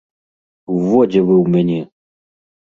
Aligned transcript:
Во 0.87 1.03
дзе 1.11 1.21
вы 1.29 1.35
ў 1.43 1.45
мяне! 1.59 1.79